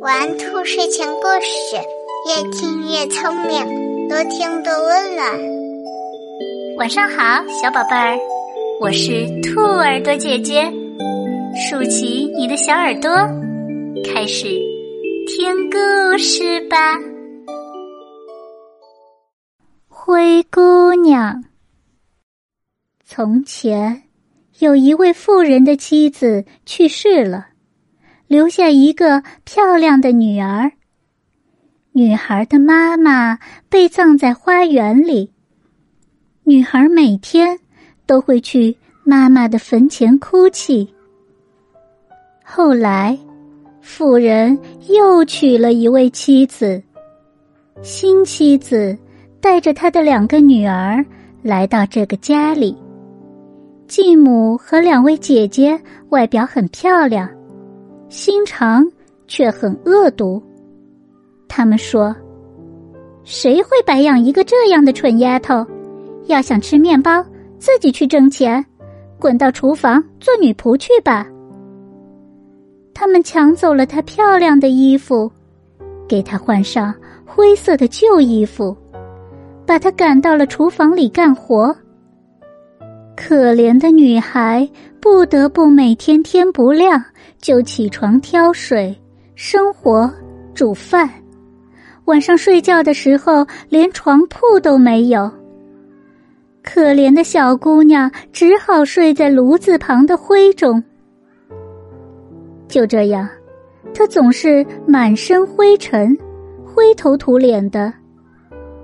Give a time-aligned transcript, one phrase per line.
[0.00, 1.76] 玩兔睡前故事，
[2.28, 5.26] 越听越聪明，多听多温暖。
[6.76, 8.18] 晚上好，小宝贝儿，
[8.82, 10.70] 我是兔耳朵姐姐，
[11.56, 13.10] 竖起你的小耳朵，
[14.04, 14.44] 开始
[15.28, 16.98] 听故事吧。
[19.88, 21.42] 灰姑娘。
[23.06, 24.02] 从前，
[24.58, 27.46] 有一位富人的妻子去世了。
[28.34, 30.72] 留下一个漂亮的女儿。
[31.92, 33.38] 女孩的妈妈
[33.68, 35.30] 被葬在花园里。
[36.42, 37.56] 女孩每天
[38.06, 40.92] 都会去妈妈的坟前哭泣。
[42.44, 43.16] 后来，
[43.80, 46.82] 妇人又娶了一位妻子。
[47.82, 48.98] 新妻子
[49.40, 51.06] 带着她的两个女儿
[51.40, 52.76] 来到这个家里。
[53.86, 57.30] 继母和两位姐姐外表很漂亮。
[58.08, 58.86] 心肠
[59.26, 60.42] 却很恶毒。
[61.48, 62.14] 他们说
[63.24, 65.66] ：“谁会白养一个这样的蠢丫头？
[66.26, 67.24] 要想吃面包，
[67.58, 68.64] 自己去挣钱，
[69.18, 71.26] 滚到厨房做女仆去吧。”
[72.94, 75.30] 他们抢走了她漂亮的衣服，
[76.06, 78.76] 给她换上灰色的旧衣服，
[79.66, 81.74] 把她赶到了厨房里干活。
[83.26, 84.68] 可怜的女孩
[85.00, 87.02] 不得不每天天不亮。
[87.40, 88.94] 就起床挑水、
[89.34, 90.12] 生火、
[90.54, 91.08] 煮饭，
[92.04, 95.30] 晚上睡觉的时候连床铺都没有。
[96.62, 100.82] 可怜的小姑娘只好睡在炉子旁的灰中。
[102.68, 103.26] 就这样，
[103.94, 106.14] 她总是满身灰尘、
[106.62, 107.90] 灰头土脸的，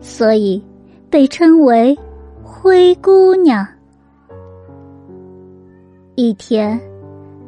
[0.00, 0.60] 所以
[1.08, 1.96] 被称为
[2.42, 3.64] “灰姑娘”。
[6.14, 6.80] 一天。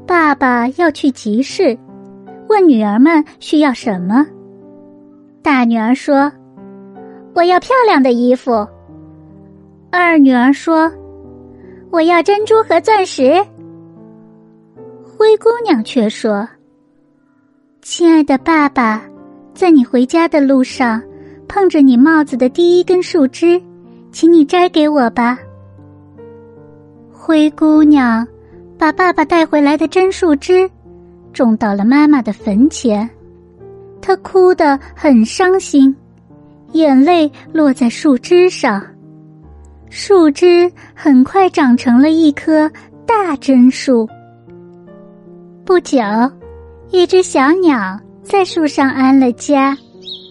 [0.07, 1.77] 爸爸要去集市，
[2.49, 4.25] 问女儿们需要什么。
[5.43, 6.31] 大女儿说
[7.35, 8.67] ：“我要漂亮的衣服。”
[9.91, 10.93] 二女儿说
[11.91, 13.35] ：“我要珍珠和钻石。”
[15.03, 16.49] 灰姑娘却说
[17.83, 19.03] ：“亲爱的爸爸，
[19.55, 21.03] 在你回家的路上，
[21.49, 23.61] 碰着你帽子的第一根树枝，
[24.13, 25.37] 请你摘给我吧。”
[27.11, 28.25] 灰姑娘。
[28.79, 30.71] 把爸爸带回来的真树枝
[31.33, 33.09] 种到了妈妈的坟前，
[34.03, 35.95] 她哭得很伤心，
[36.73, 38.85] 眼泪落在树枝上，
[39.89, 42.71] 树枝很快长成了一棵
[43.07, 44.07] 大榛树。
[45.65, 45.99] 不久，
[46.91, 49.77] 一只小鸟在树上安了家，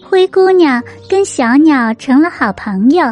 [0.08, 3.04] 灰姑娘跟小鸟成了好朋友，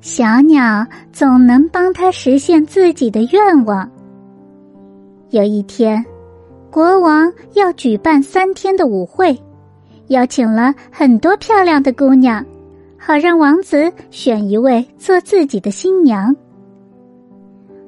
[0.00, 3.90] 小鸟总能帮她实现自己的愿望。
[5.32, 6.04] 有一天，
[6.70, 9.34] 国王要举办三天的舞会，
[10.08, 12.44] 邀请了很多漂亮的姑娘，
[12.98, 16.36] 好让王子选一位做自己的新娘。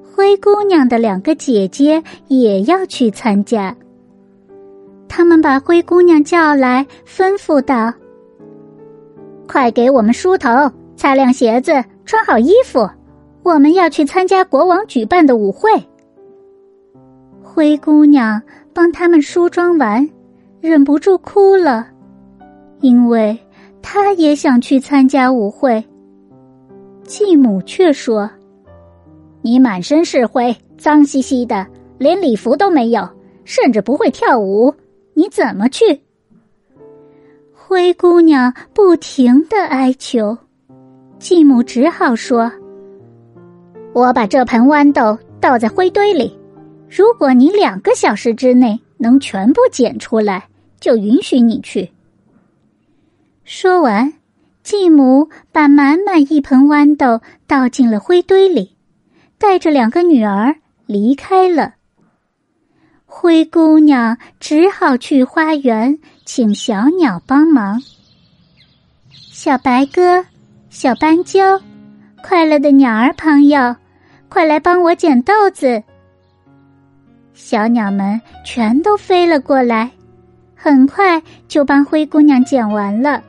[0.03, 3.77] 灰姑娘的两个姐姐也要去参加。
[5.07, 7.93] 他们把灰姑娘叫来，吩咐道
[9.47, 10.49] ：“快给我们梳头、
[10.97, 11.73] 擦亮鞋子、
[12.07, 12.89] 穿好衣服，
[13.43, 15.71] 我们要去参加国王举办的舞会。”
[17.55, 18.43] 灰姑娘
[18.73, 20.11] 帮他们梳妆完，
[20.61, 21.87] 忍不住哭了，
[22.81, 23.39] 因为
[23.81, 25.85] 她也想去参加舞会。
[27.05, 28.29] 继母却说
[29.41, 31.65] ：“你满身是灰，脏兮兮的，
[31.97, 33.09] 连礼服都没有，
[33.45, 34.75] 甚至不会跳舞，
[35.15, 36.01] 你怎么去？”
[37.55, 40.37] 灰姑娘不停的哀求，
[41.21, 42.51] 继母只好说
[43.95, 46.37] ：“我把这盆豌豆倒在灰堆里。”
[46.89, 51.91] 如果你两个小时之内能全部捡出来，就允许你去。
[53.45, 54.13] 说完，
[54.63, 58.77] 继母把满满一盆豌豆倒进了灰堆里，
[59.39, 60.57] 带着两个女儿
[60.87, 61.75] 离开了。
[63.07, 67.81] 灰姑娘只好去花园请小鸟帮忙。
[69.11, 70.25] 小白鸽、
[70.71, 71.61] 小斑鸠，
[72.23, 73.77] 快乐的鸟儿朋友，
[74.29, 75.83] 快来帮我捡豆子。
[77.35, 79.91] 小鸟们全都飞了过来，
[80.55, 83.23] 很快就帮灰姑娘剪完了。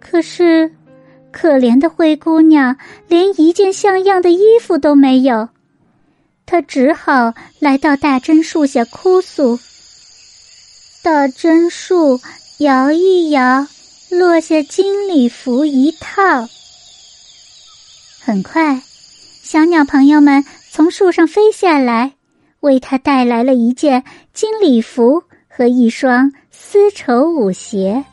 [0.00, 0.72] 可是，
[1.30, 2.76] 可怜的灰姑娘
[3.08, 5.48] 连一件像样的衣服都没有，
[6.46, 9.58] 她只好来到大榛树下哭诉。
[11.02, 12.20] 大榛树
[12.58, 13.66] 摇一摇，
[14.10, 16.48] 落下金礼服一套。
[18.20, 18.80] 很快，
[19.42, 22.12] 小鸟朋友们从树上飞下来。
[22.60, 24.02] 为他带来了一件
[24.32, 28.04] 金礼服和一双丝绸舞鞋。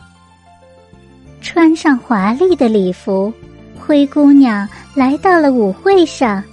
[1.41, 3.31] 穿上华丽的礼服，
[3.77, 6.43] 灰姑娘来到了舞会上。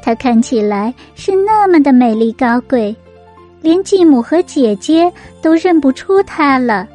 [0.00, 2.94] 她看起来是那么的美丽高贵，
[3.60, 6.88] 连继母和姐姐都认不出她了，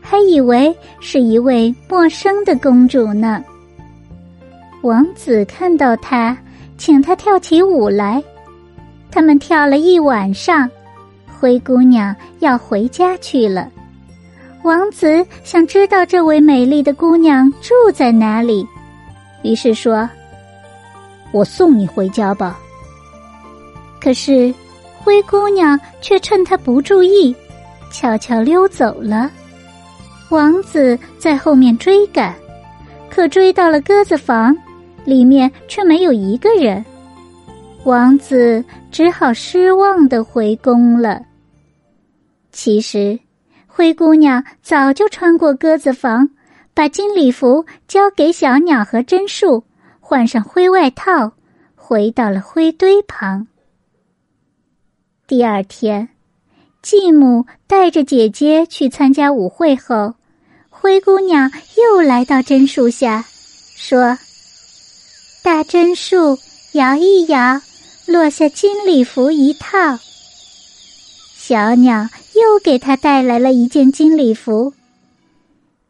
[0.00, 3.44] 还以为是一位陌生的公主呢。
[4.82, 6.36] 王子看到她，
[6.76, 8.22] 请她跳起舞来。
[9.14, 10.68] 他们跳了一晚上，
[11.38, 13.70] 灰姑娘要回家去了。
[14.64, 18.66] 王子想知道这位美丽的姑娘住在哪里，
[19.44, 20.10] 于是说
[21.30, 22.58] ：“我送你回家吧。”
[24.02, 24.52] 可是，
[24.98, 27.32] 灰姑娘却趁他不注意，
[27.92, 29.30] 悄悄溜走了。
[30.30, 32.34] 王子在后面追赶，
[33.08, 34.56] 可追到了鸽子房，
[35.04, 36.84] 里面却没有一个人。
[37.84, 41.22] 王子只好失望的回宫了。
[42.50, 43.18] 其实，
[43.66, 46.30] 灰姑娘早就穿过鸽子房，
[46.72, 49.64] 把金礼服交给小鸟和榛树，
[50.00, 51.32] 换上灰外套，
[51.74, 53.46] 回到了灰堆旁。
[55.26, 56.08] 第二天，
[56.80, 60.14] 继母带着姐姐去参加舞会后，
[60.70, 63.24] 灰姑娘又来到榛树下，
[63.76, 64.16] 说
[65.44, 66.38] ：“大榛树，
[66.72, 67.60] 摇一摇。”
[68.06, 69.98] 落下金礼服一套，
[71.34, 74.72] 小鸟又给他带来了一件金礼服，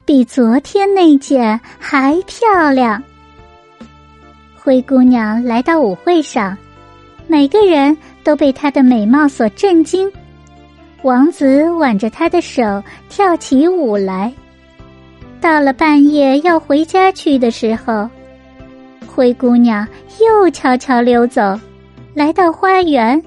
[0.05, 3.03] 比昨天那件还漂亮。
[4.55, 6.57] 灰姑娘来到舞会上，
[7.27, 10.11] 每个人都被她的美貌所震惊。
[11.03, 14.33] 王子挽着她的手跳起舞来。
[15.41, 18.09] 到了半夜要回家去的时候，
[19.05, 19.87] 灰姑娘
[20.21, 21.59] 又悄悄溜走。
[22.15, 23.21] 来到花园，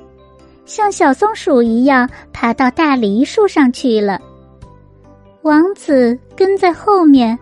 [0.65, 4.19] 像小松鼠一样爬到大梨树上去了。
[5.41, 7.37] 王子跟在后面，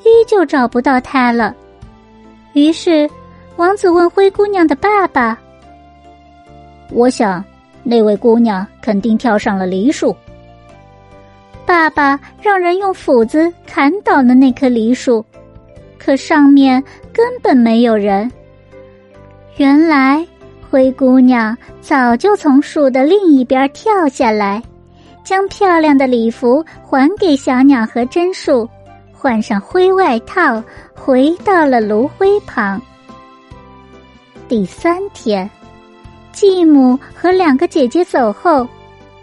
[0.00, 1.56] 依旧找不到他了。
[2.52, 3.08] 于是，
[3.56, 5.38] 王子问灰姑娘的爸爸
[6.92, 7.42] ：“我想，
[7.82, 10.14] 那位姑娘肯定跳上了梨树。”
[11.64, 15.24] 爸爸让人用斧子砍倒了那棵梨树，
[15.98, 18.30] 可上面根本没有人。
[19.56, 20.26] 原来。
[20.70, 24.62] 灰姑娘早就从树的另一边跳下来，
[25.24, 28.68] 将漂亮的礼服还给小鸟和榛树，
[29.12, 30.62] 换上灰外套，
[30.94, 32.80] 回到了炉灰旁。
[34.46, 35.50] 第三天，
[36.30, 38.66] 继母和两个姐姐走后，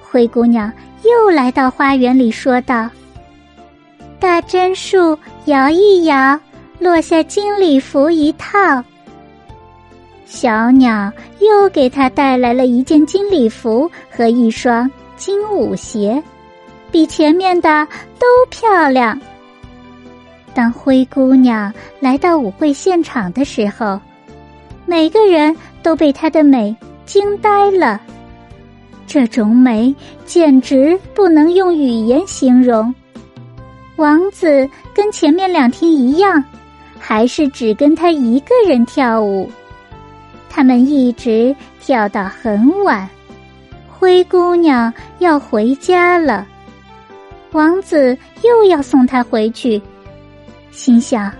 [0.01, 0.69] 灰姑娘
[1.03, 2.89] 又来到花园里，说道
[4.19, 6.37] ：“大榛树摇一摇，
[6.77, 8.83] 落下金礼服一套。”
[10.27, 16.21] 小鸟又给他带来了一件金礼服和一双金舞鞋，
[16.91, 17.87] 比前面的
[18.19, 19.19] 都漂亮。
[20.53, 23.99] 当灰姑娘来到舞会现场的时候，
[24.85, 26.75] 每个人都被她的美
[27.05, 27.99] 惊呆了。
[29.07, 29.95] 这种美
[30.25, 32.93] 简直不能用语言形容。
[33.95, 36.43] 王子跟前面两天一样，
[36.99, 39.49] 还是只跟他一个人跳舞。
[40.57, 43.07] 他们一直跳到很晚，
[43.87, 46.47] 灰姑娘要回家了，
[47.51, 49.79] 王子又要送她回去，
[50.71, 51.31] 心想：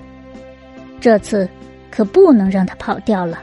[1.01, 1.49] 这次
[1.89, 3.39] 可不能让她跑掉了。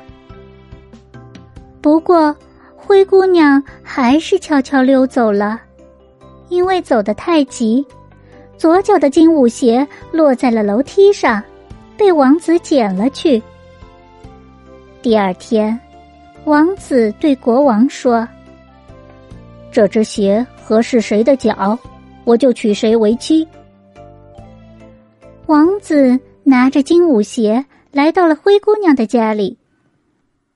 [1.83, 2.33] 不过，
[2.77, 5.61] 灰姑娘还是悄悄溜走了，
[6.51, 7.85] 因为走得太急，
[8.57, 11.43] 左脚的金舞鞋落在了楼梯上，
[11.97, 13.43] 被王子捡了去。
[15.05, 15.79] 第二天，
[16.47, 18.27] 王子对国王说
[19.71, 21.79] ：“这只鞋合适谁的脚，
[22.25, 23.47] 我就娶谁为妻。”
[25.45, 29.59] 王子拿着金舞鞋来到了灰姑娘的家里，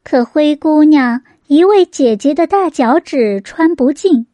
[0.02, 4.26] 可灰姑娘一位姐姐的大脚趾穿不进，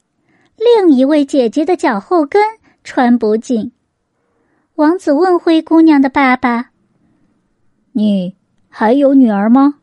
[0.56, 2.40] 另一位姐姐的脚后跟
[2.84, 3.72] 穿不进。
[4.76, 6.70] 王子问灰姑娘的爸爸
[7.90, 8.36] ：“你
[8.68, 9.74] 还有女儿吗？”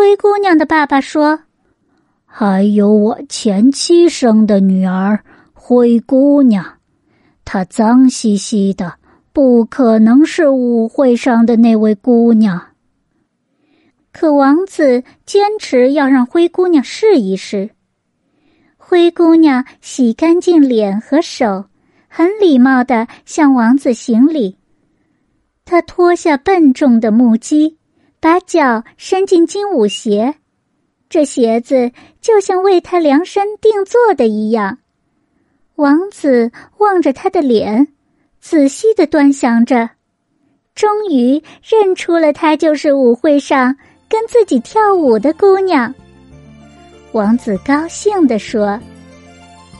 [0.00, 1.40] 灰姑娘的爸爸说
[2.24, 6.78] ：“还有我前妻生的女儿灰姑娘，
[7.44, 8.94] 她脏兮兮的，
[9.34, 12.68] 不可能是舞会上的那位姑娘。”
[14.10, 17.68] 可王子坚持要让灰姑娘试一试。
[18.78, 21.66] 灰姑娘洗干净脸和手，
[22.08, 24.56] 很礼貌的向王子行礼。
[25.66, 27.76] 她脱下笨重的木屐。
[28.20, 30.34] 把脚伸进金舞鞋，
[31.08, 34.78] 这鞋子就像为他量身定做的一样。
[35.76, 37.88] 王子望着她的脸，
[38.38, 39.88] 仔细的端详着，
[40.74, 43.74] 终于认出了她就是舞会上
[44.06, 45.94] 跟自己跳舞的姑娘。
[47.12, 48.78] 王子高兴地说：“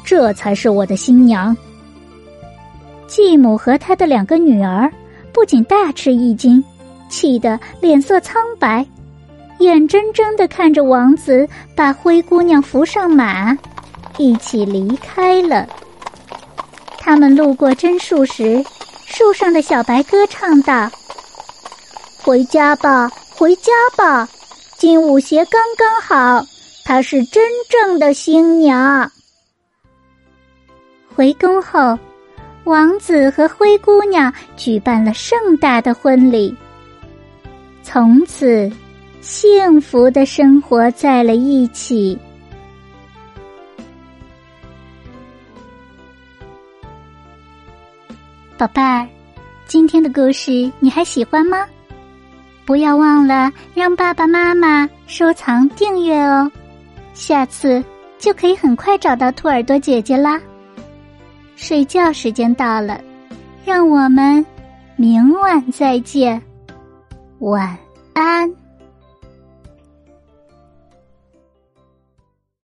[0.02, 1.54] 这才是我的新娘。”
[3.06, 4.90] 继母和她的两个女儿
[5.30, 6.64] 不仅大吃一惊，
[7.10, 8.86] 气得脸色苍白，
[9.58, 13.54] 眼睁睁的看着王子把灰姑娘扶上马，
[14.16, 15.68] 一起离开了。
[16.96, 18.64] 他们路过榛树时，
[19.06, 20.88] 树上的小白歌唱道
[22.22, 24.28] ：“回家吧，回家吧，
[24.78, 26.46] 金舞鞋刚刚好，
[26.84, 29.10] 她是真正的新娘。”
[31.16, 31.98] 回宫后，
[32.64, 36.54] 王子和灰姑娘举办了盛大的婚礼，
[37.92, 38.70] 从此
[39.20, 42.16] 幸福的生活在了一起。
[48.56, 49.08] 宝贝儿，
[49.66, 51.66] 今天的故事你还喜欢吗？
[52.64, 56.48] 不要忘了让爸爸妈妈收藏订阅哦，
[57.12, 57.82] 下次
[58.20, 60.40] 就可以很快找到兔耳朵姐姐啦。
[61.56, 63.00] 睡觉时间到了，
[63.64, 64.46] 让我们
[64.94, 66.40] 明晚再见，
[67.40, 67.78] 晚
[68.12, 68.59] 安。